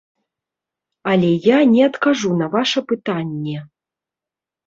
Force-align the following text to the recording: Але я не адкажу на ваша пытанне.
Але 1.11 1.27
я 1.47 1.57
не 1.73 1.83
адкажу 1.89 2.31
на 2.39 2.47
ваша 2.55 2.79
пытанне. 2.93 3.57